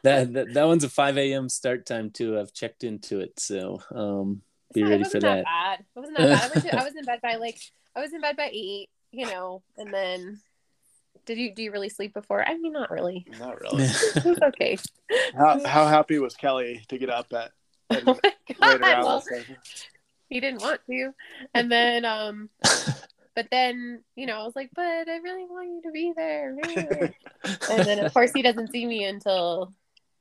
[0.02, 1.48] that, that that one's a 5 a.m.
[1.48, 2.38] start time too.
[2.38, 5.44] I've checked into it, so um, be It ready wasn't for that.
[5.44, 5.80] Bad.
[5.80, 6.42] It wasn't that bad.
[6.42, 7.58] I, went to, I was in bed by like
[7.94, 10.40] I was in bed by eight, you know, and then
[11.26, 12.42] did you do you really sleep before?
[12.46, 13.26] I mean, not really.
[13.38, 13.84] Not really.
[13.84, 14.78] It okay.
[15.36, 17.50] how, how happy was Kelly to get up at
[17.90, 18.18] at Oh
[18.60, 18.94] my later god!
[18.98, 19.22] on Well,
[20.28, 21.10] he didn't want to,
[21.54, 22.50] and then um,
[23.34, 26.54] but then you know I was like, but I really want you to be there.
[27.70, 29.72] and then of course he doesn't see me until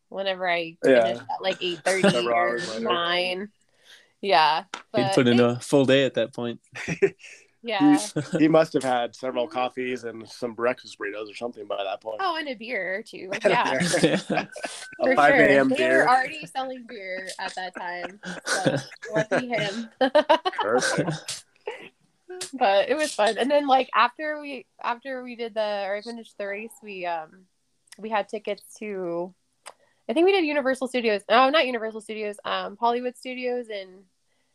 [0.09, 1.03] whenever I Yeah.
[1.03, 3.49] finish at like eight thirty Several or nine.
[4.21, 4.63] Yeah,
[4.95, 6.59] You'd put in it- a full day at that point.
[7.67, 7.99] Yeah.
[8.39, 12.17] he must have had several coffees and some breakfast burritos or something by that point.
[12.21, 13.29] Oh, and a beer too.
[13.29, 13.31] two.
[13.33, 14.17] And a Yeah, beer.
[15.03, 15.45] for 5 sure.
[15.45, 15.69] a.m.
[15.69, 15.97] They beer.
[16.03, 18.19] were already selling beer at that time.
[18.45, 18.77] So
[19.13, 19.89] lucky him.
[20.61, 21.43] Perfect.
[22.53, 23.37] but it was fun.
[23.37, 27.05] And then like after we after we did the or I finished the race, we
[27.05, 27.45] um
[27.97, 29.33] we had tickets to
[30.09, 31.21] I think we did Universal Studios.
[31.29, 32.37] No, not Universal Studios.
[32.45, 34.03] Um, Hollywood Studios, and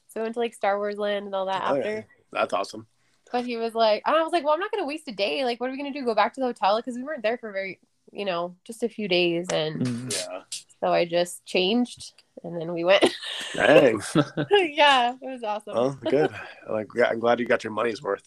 [0.09, 1.91] so we went to like Star Wars Land and all that Oh, after.
[1.97, 2.03] yeah.
[2.33, 2.87] That's awesome.
[3.33, 5.45] But he was like, and I was like, well, I'm not gonna waste a day.
[5.45, 6.05] Like, what are we gonna do?
[6.05, 6.77] Go back to the hotel?
[6.77, 7.81] Because we weren't there for very,
[8.13, 10.13] you know, just a few days, and Mm.
[10.31, 10.43] Yeah.
[10.81, 12.13] so I just changed,
[12.45, 13.05] and then we went.
[13.55, 14.01] Dang.
[14.51, 15.75] yeah, it was awesome.
[15.75, 16.31] Well, good.
[16.69, 18.23] Like, I'm glad you got your money's worth.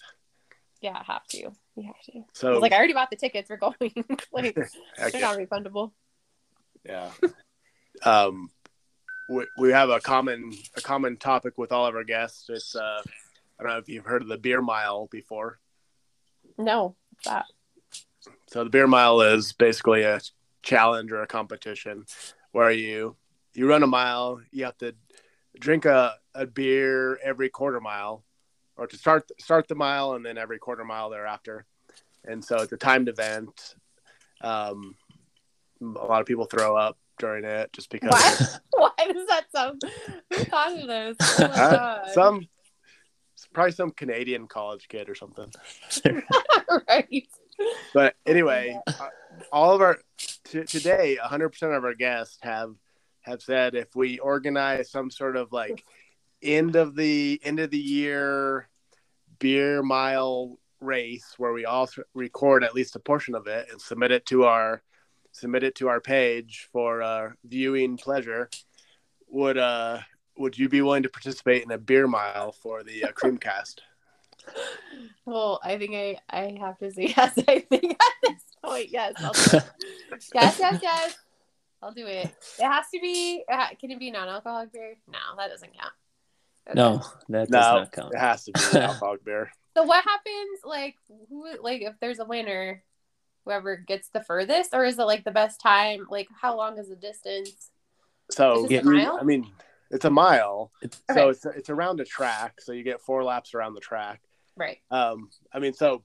[0.82, 1.38] Yeah, I have to.
[1.38, 2.20] You have to.
[2.20, 3.50] I So, was like, I already bought the tickets.
[3.50, 3.76] We're going.
[4.34, 4.70] like, they're
[5.14, 5.20] yeah.
[5.20, 5.92] not refundable.
[6.84, 7.10] yeah.
[8.04, 8.50] Um,
[9.30, 12.46] we, we have a common a common topic with all of our guests.
[12.50, 13.02] It's uh,
[13.60, 15.60] I don't know if you've heard of the beer mile before.
[16.58, 17.46] No, what's that.
[18.48, 20.20] So the beer mile is basically a
[20.62, 22.06] challenge or a competition
[22.52, 23.16] where you
[23.54, 24.42] you run a mile.
[24.52, 24.96] You have to
[25.60, 28.24] drink a, a beer every quarter mile,
[28.78, 31.66] or to start start the mile and then every quarter mile thereafter.
[32.26, 33.76] And so it's a timed event.
[34.42, 34.96] Um,
[35.82, 38.92] a lot of people throw up during it just because Why?
[38.98, 39.82] Why does that sound?
[40.32, 41.18] Who thought of this?
[41.40, 42.48] Oh Uh, some
[43.56, 45.52] probably some Canadian college kid or something.
[46.90, 47.28] right.
[47.94, 49.08] But anyway, uh,
[49.52, 52.76] all of our t- today, 100% of our guests have
[53.22, 55.84] have said if we organize some sort of like
[56.44, 58.70] end of the end of the year
[59.40, 64.12] beer mile race where we all record at least a portion of it and submit
[64.12, 64.84] it to our
[65.32, 68.48] submit it to our page for uh, viewing pleasure
[69.28, 69.98] would uh
[70.38, 73.80] would you be willing to participate in a beer mile for the uh, creamcast
[75.26, 77.38] Well, I think I I have to say yes.
[77.48, 79.14] I think at this point, yes.
[79.18, 79.64] I'll do it.
[80.34, 81.18] yes, yes, yes.
[81.82, 82.34] I'll do it.
[82.60, 83.44] It has to be.
[83.80, 84.96] Can it be non-alcoholic beer?
[85.08, 85.94] No, that doesn't count.
[86.68, 86.76] Okay.
[86.76, 88.14] No, that does no not count.
[88.14, 90.60] it has to be an alcoholic beer So what happens?
[90.64, 90.96] Like
[91.30, 91.48] who?
[91.62, 92.84] Like if there's a winner,
[93.46, 96.08] whoever gets the furthest, or is it like the best time?
[96.10, 97.72] Like how long is the distance?
[98.32, 99.18] So Is this a mile?
[99.20, 99.52] I mean,
[99.92, 100.72] it's a mile.
[100.82, 101.30] It's- So Okay.
[101.32, 102.62] it's it's around a track.
[102.62, 104.22] So you get four laps around the track.
[104.58, 104.80] Right.
[104.92, 106.04] Um, I mean, so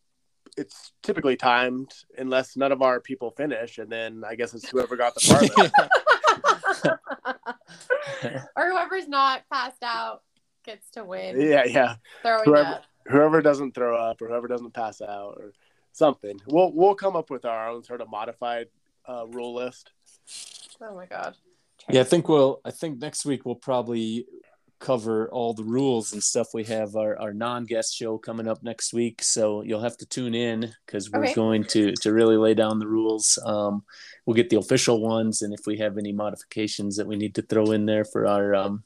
[0.56, 4.96] it's typically timed unless none of our people finish, and then I guess it's whoever
[4.96, 6.90] got the farthest.
[8.56, 10.22] or whoever's not passed out
[10.64, 11.40] gets to win.
[11.40, 11.94] yeah, yeah.
[12.22, 12.84] Throwing Whoever up.
[13.06, 15.52] whoever doesn't throw up or whoever doesn't pass out or
[15.92, 16.38] something.
[16.46, 18.68] We'll we'll come up with our own sort of modified
[19.08, 19.92] uh, rule list.
[20.80, 21.36] Oh my god.
[21.88, 22.60] Yeah, I think we'll.
[22.64, 24.26] I think next week we'll probably
[24.78, 26.48] cover all the rules and stuff.
[26.54, 30.34] We have our, our non-guest show coming up next week, so you'll have to tune
[30.34, 31.34] in because we're Okay.
[31.34, 33.38] going to to really lay down the rules.
[33.44, 33.82] Um,
[34.24, 37.42] we'll get the official ones, and if we have any modifications that we need to
[37.42, 38.84] throw in there for our um,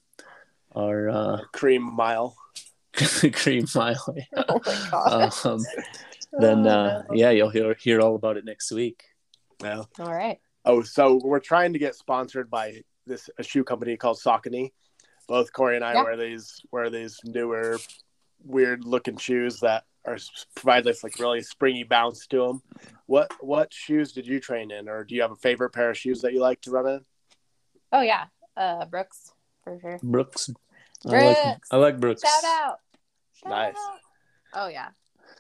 [0.75, 2.37] our uh, Cream mile.
[3.33, 4.05] cream mile,
[4.37, 5.33] Oh my god.
[5.45, 5.61] um,
[6.39, 9.03] then uh, yeah, you'll hear hear all about it next week.
[9.63, 9.83] Yeah.
[9.99, 10.39] All right.
[10.65, 14.73] Oh, so we're trying to get sponsored by this a shoe company called Saucony.
[15.29, 16.03] Both Corey and I Yeah.
[16.05, 17.79] wear these wear these newer,
[18.45, 20.19] weird looking shoes that are
[20.55, 22.63] provide this like really springy bounce to them.
[23.07, 25.97] What what shoes did you train in, or do you have a favorite pair of
[25.99, 27.01] shoes that you like to run in?
[27.93, 28.27] Oh yeah.
[28.57, 29.99] Uh Brooks for sure.
[30.03, 30.51] Brooks,
[31.07, 31.69] I like Brooks.
[31.71, 32.23] I like Brooks.
[32.23, 32.81] Shout out.
[33.35, 33.75] Shout Nice.
[33.77, 33.99] out.
[34.55, 34.89] Oh yeah.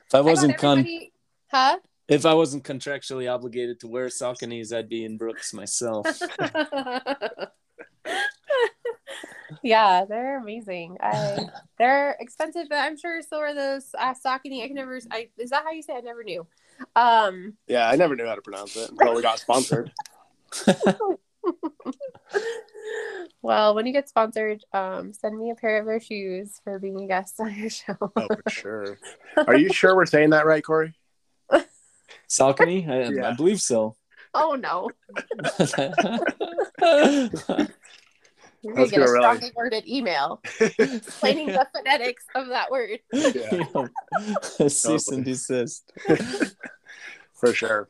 [0.06, 1.12] If I I wasn't con- everybody-
[1.50, 1.78] Huh?
[2.08, 6.06] If I wasn't contractually obligated to wear Sauconys, I'd be in Brooks myself.
[9.62, 10.98] yeah, they're amazing.
[11.00, 11.38] I
[11.78, 14.62] they're expensive, but I'm sure so are those uh, Saucony.
[14.62, 15.00] I can never.
[15.10, 15.94] I, is that how you say?
[15.94, 15.98] it?
[15.98, 16.46] I never knew.
[16.94, 19.90] Um, Yeah, I never knew how to pronounce it until we got sponsored.
[23.42, 27.00] well, when you get sponsored, um, send me a pair of their shoes for being
[27.02, 27.96] a guest on your show.
[28.00, 28.98] Oh, for sure.
[29.46, 30.94] Are you sure we're saying that right, Corey?
[32.28, 32.88] Saucony?
[32.88, 33.30] I, Yeah.
[33.30, 33.96] I believe so.
[34.34, 34.90] oh no,
[38.64, 42.98] you're gonna get a gonna strongly worded email explaining the phonetics of that word.
[43.12, 44.68] Yeah.
[44.68, 45.92] Cease and desist.
[47.34, 47.88] for sure.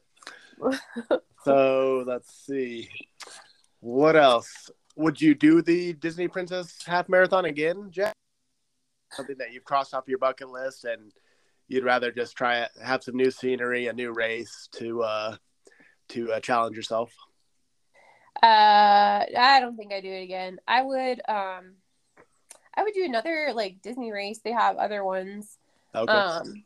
[1.45, 2.89] so let's see.
[3.81, 4.71] What else?
[4.97, 8.15] Would you do the Disney Princess half marathon again, Jack?
[9.13, 11.13] Something that you've crossed off your bucket list and
[11.69, 15.37] you'd rather just try it, have some new scenery, a new race to uh
[16.09, 17.15] to uh, challenge yourself.
[18.43, 20.59] Uh, I don't think I do it again.
[20.67, 21.77] I would, um,
[22.75, 24.41] I would do another like Disney race.
[24.41, 25.57] They have other ones.
[25.95, 26.13] Okay.
[26.13, 26.65] Um,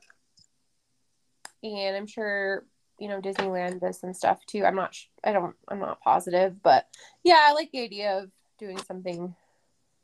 [1.62, 2.64] and I'm sure
[2.98, 4.64] you know Disneyland does some stuff too.
[4.64, 4.94] I'm not.
[4.94, 5.54] Sh- I don't.
[5.68, 6.88] I'm not positive, but
[7.22, 9.34] yeah, I like the idea of doing something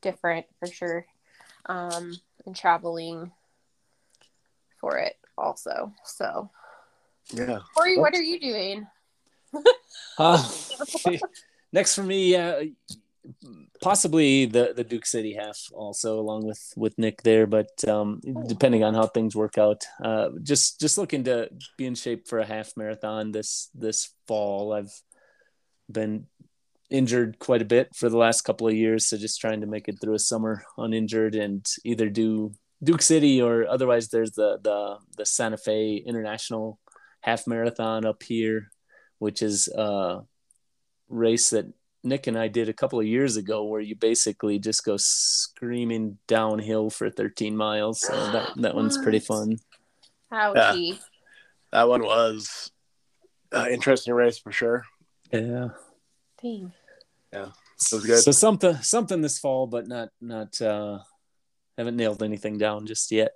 [0.00, 1.06] different for sure.
[1.66, 2.12] Um,
[2.46, 3.32] and traveling
[4.84, 5.94] for it also.
[6.04, 6.50] So,
[7.32, 7.60] yeah.
[7.74, 8.86] Corey, what are you doing?
[10.18, 10.42] Uh,
[11.72, 12.64] next for me, uh,
[13.82, 17.46] possibly the the Duke City half, also along with with Nick there.
[17.46, 21.94] But um, depending on how things work out, uh, just just looking to be in
[21.94, 24.72] shape for a half marathon this this fall.
[24.72, 24.94] I've
[25.90, 26.26] been
[26.90, 29.88] injured quite a bit for the last couple of years, so just trying to make
[29.88, 32.52] it through a summer uninjured and either do
[32.84, 36.78] Duke City or otherwise there's the the the Santa Fe International
[37.20, 38.70] half marathon up here
[39.18, 40.20] which is a
[41.08, 41.66] race that
[42.02, 46.18] Nick and I did a couple of years ago, where you basically just go screaming
[46.28, 48.00] downhill for 13 miles.
[48.00, 49.56] So that that one's pretty fun.
[50.30, 50.98] Ouchie.
[51.72, 52.70] That one was
[53.52, 54.84] an interesting race for sure.
[55.32, 55.68] Yeah.
[56.42, 56.72] Dang.
[57.92, 58.20] was good.
[58.20, 60.98] So something something this fall, but not not uh
[61.78, 63.32] haven't nailed anything down just yet.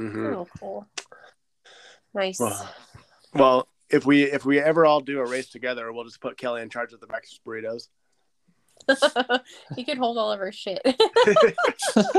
[0.00, 0.34] Mhm.
[0.34, 0.86] Oh, cool.
[2.14, 2.38] Nice.
[2.40, 2.74] Well,
[3.34, 6.62] well, if we if we ever all do a race together, we'll just put Kelly
[6.62, 7.88] in charge of the breakfast burritos.
[9.76, 10.80] he could hold all of our shit.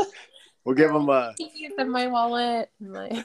[0.65, 2.69] We'll give him a Keys in my wallet.
[2.79, 3.21] My...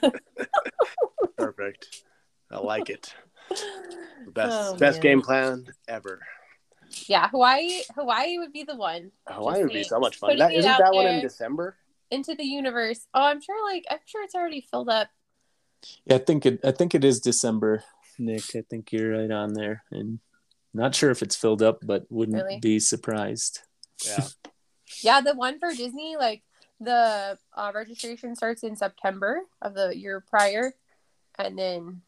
[1.37, 2.03] perfect.
[2.51, 3.13] I like it.
[3.49, 5.01] The best Oh, best man.
[5.01, 6.19] game plan ever.
[7.07, 7.79] yeah, Hawaii.
[7.95, 10.31] Hawaii would be the one Hawaii would be so much fun.
[10.31, 11.21] Putting That, it isn't out that one in.
[11.21, 11.77] December?
[12.11, 13.07] Into the universe.
[13.13, 13.63] Oh, I'm sure.
[13.71, 15.09] Like, I'm sure it's already filled up.
[16.05, 17.83] Yeah, I think it I think it is December,
[18.17, 18.43] Nick.
[18.55, 19.83] I think you're right on there.
[19.91, 20.19] And
[20.73, 22.59] not sure if it's filled up, but wouldn't Really?
[22.59, 23.61] be surprised.
[24.05, 24.25] Yeah.
[25.03, 26.41] Yeah, the one for Disney, like
[26.81, 30.73] the uh, registration starts in September of the year prior,
[31.37, 32.01] and then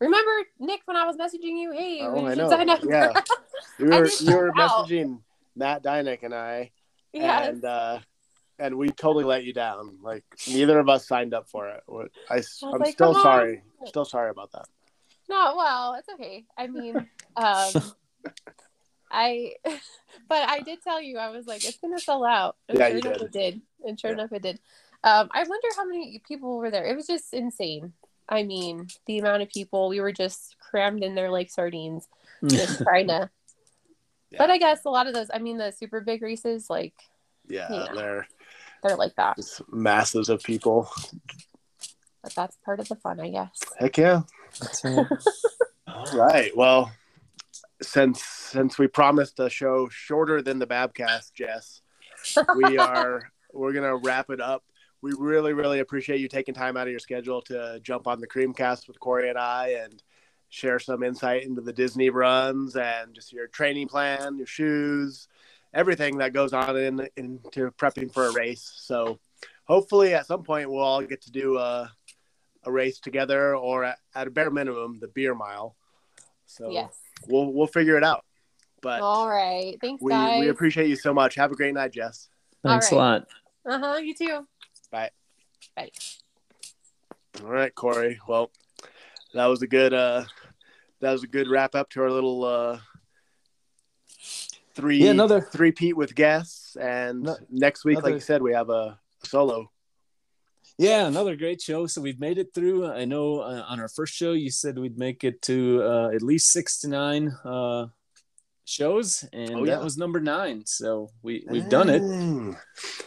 [0.00, 2.50] remember Nick when I was messaging you, hey, Oh, we I should know.
[2.50, 2.80] sign up.
[2.86, 3.12] Yeah.
[3.78, 5.20] You I were you were know messaging
[5.56, 6.72] Matt Dynick and I
[7.14, 7.48] yes.
[7.48, 7.98] and uh
[8.58, 9.98] and we totally let you down.
[10.02, 11.82] Like neither of us signed up for it.
[11.86, 13.62] What- I, am like, still "Come on." sorry.
[13.86, 14.66] Still sorry about that.
[15.28, 16.44] No, well, it's okay.
[16.56, 16.96] I mean,
[17.36, 17.72] um,
[19.10, 19.54] I,
[20.28, 22.56] but I did tell you, I was like, it's gonna sell out.
[22.68, 23.22] And Yeah, sure you enough, did.
[23.22, 23.60] it did.
[23.86, 24.18] And sure Yeah.
[24.18, 24.58] enough, it did.
[25.02, 26.86] Um, I wonder how many people were there.
[26.86, 27.92] It was just insane.
[28.28, 32.08] I mean, the amount of people we were just crammed in there like sardines,
[32.46, 33.28] just trying to.
[34.30, 34.38] Yeah.
[34.38, 36.94] But I guess a lot of those, I mean, the super big races, like
[37.48, 37.86] Yeah, Yeah.
[37.94, 38.28] they're
[38.82, 39.36] they're like that.
[39.36, 40.90] just masses of people.
[42.22, 43.58] But that's part of the fun, I guess.
[43.78, 44.22] Heck yeah.
[44.60, 45.06] That's right.
[45.86, 46.56] All right.
[46.56, 46.90] Well,
[47.82, 51.82] since since we promised a show shorter than the Babcast, Jess,
[52.56, 54.64] we are we're gonna wrap it up.
[55.02, 58.26] We really, really appreciate you taking time out of your schedule to jump on the
[58.26, 60.02] Creamcast with Corey and I and
[60.48, 65.28] share some insight into the Disney runs and just your training plan, your shoes,
[65.74, 68.72] everything that goes on in into prepping for a race.
[68.76, 69.18] So
[69.64, 71.92] hopefully at some point we'll all get to do a
[72.66, 75.76] a race together or at, at a bare minimum the beer mile.
[76.46, 76.96] So yes.
[77.28, 78.24] we'll we'll figure it out.
[78.80, 79.76] But All right.
[79.80, 80.40] Thanks, we, guys.
[80.40, 81.34] we appreciate you so much.
[81.36, 82.28] Have a great night, Jess.
[82.62, 83.28] Thanks All a lot.
[83.66, 83.96] uh huh.
[83.96, 84.46] You too.
[84.90, 85.10] Bye.
[85.76, 85.90] Bye.
[87.42, 88.20] All right, Corey.
[88.28, 88.50] Well,
[89.32, 90.24] that was a good uh
[91.00, 92.78] that was a good wrap up to our little uh
[94.74, 98.52] three Yeah, another- three peat with guests and No- next week like you said we
[98.52, 99.70] have a solo.
[100.78, 101.86] Yeah, another great show.
[101.86, 102.86] So we've made it through.
[102.86, 106.20] I know uh, on our first show you said we'd make it to uh, at
[106.22, 107.86] least six to nine uh,
[108.64, 109.76] shows, and Oh, yeah.
[109.76, 110.66] that was number nine.
[110.66, 112.02] So we we've done it.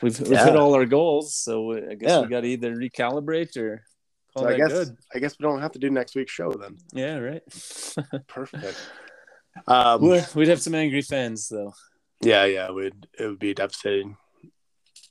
[0.01, 0.45] We've, we've Yeah.
[0.45, 1.35] hit all our goals.
[1.35, 2.21] So I guess Yeah.
[2.21, 3.83] we got to either recalibrate or
[4.33, 4.97] call So I guess good.
[5.13, 6.77] I guess we don't have to do next week's show then.
[6.93, 7.43] Yeah, right.
[8.27, 8.77] Perfect.
[9.65, 10.01] Um,
[10.35, 11.73] We'd have some angry fans though.
[12.21, 14.17] yeah, yeah, it would it would be devastating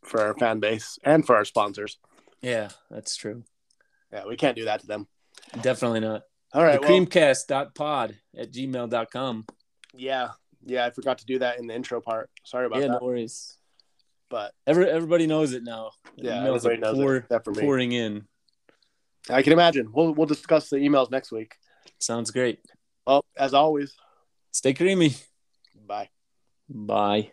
[0.04, 1.98] for our fan base and for our sponsors.
[2.42, 3.44] Yeah, that's true.
[4.12, 5.08] Yeah, we can't do that to them.
[5.62, 6.22] Definitely not.
[6.52, 6.80] All right.
[6.80, 9.46] the well, creamcast.pod at gmail.com.
[9.94, 10.28] yeah,
[10.64, 12.30] yeah, I forgot to do that in the intro part.
[12.44, 12.92] Sorry about Yeah, that.
[12.94, 13.56] Yeah, no worries.
[14.28, 15.90] But Every, everybody knows it now.
[16.16, 17.60] Yeah, emails everybody knows it, except for me.
[17.60, 18.26] pouring in.
[19.28, 19.90] I can imagine.
[19.92, 21.54] We'll we'll discuss the emails next week.
[21.98, 22.60] Sounds great.
[23.06, 23.94] Well, as always,
[24.56, 25.14] Stay creamy.
[25.86, 26.08] bye.
[26.66, 27.32] Bye.